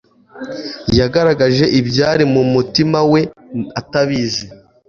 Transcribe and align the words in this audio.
yagaragaje 0.99 1.65
ibyari 1.79 2.23
mu 2.33 2.41
mutima 2.53 2.99
we 3.11 3.21
atabizi 3.79 4.43